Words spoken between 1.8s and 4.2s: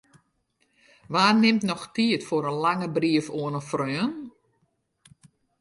tiid foar in lange brief oan in freon?